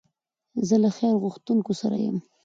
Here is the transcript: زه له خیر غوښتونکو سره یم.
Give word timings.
زه 0.67 0.75
له 0.83 0.89
خیر 0.97 1.13
غوښتونکو 1.23 1.71
سره 1.81 1.97
یم. 2.05 2.17